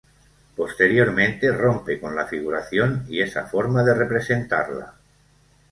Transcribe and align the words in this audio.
Posteriormente 0.55 1.51
rompe 1.51 1.99
con 2.01 2.15
la 2.15 2.25
figuración 2.25 3.05
y 3.07 3.21
esa 3.21 3.45
forma 3.45 3.83
de 3.83 3.93
representarla. 3.93 4.95